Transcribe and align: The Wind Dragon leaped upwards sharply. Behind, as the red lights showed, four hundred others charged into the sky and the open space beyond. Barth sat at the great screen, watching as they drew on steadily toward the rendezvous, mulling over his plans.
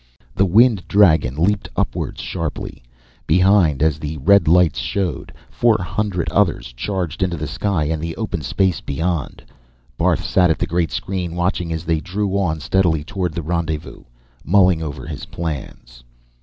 The 0.33 0.47
Wind 0.47 0.87
Dragon 0.87 1.35
leaped 1.35 1.69
upwards 1.75 2.21
sharply. 2.21 2.81
Behind, 3.27 3.83
as 3.83 3.99
the 3.99 4.17
red 4.17 4.47
lights 4.47 4.79
showed, 4.79 5.31
four 5.51 5.77
hundred 5.79 6.27
others 6.31 6.73
charged 6.73 7.21
into 7.21 7.37
the 7.37 7.45
sky 7.45 7.83
and 7.83 8.01
the 8.01 8.15
open 8.17 8.41
space 8.41 8.81
beyond. 8.81 9.43
Barth 9.99 10.23
sat 10.25 10.49
at 10.49 10.57
the 10.57 10.65
great 10.65 10.89
screen, 10.89 11.35
watching 11.35 11.71
as 11.71 11.83
they 11.83 11.99
drew 11.99 12.29
on 12.39 12.59
steadily 12.59 13.03
toward 13.03 13.33
the 13.35 13.43
rendezvous, 13.43 14.03
mulling 14.43 14.81
over 14.81 15.05
his 15.05 15.27
plans. 15.27 16.03